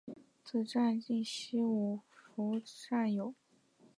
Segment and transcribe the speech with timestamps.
[0.43, 2.59] 此站近西武秩父
[2.89, 3.35] 站有。